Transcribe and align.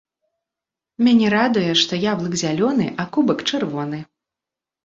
Мяне 1.07 1.27
радуе, 1.35 1.67
што 1.81 1.93
яблык 2.13 2.33
зялёны, 2.43 2.89
а 3.05 3.07
кубак 3.19 3.47
чырвоны. 3.51 3.99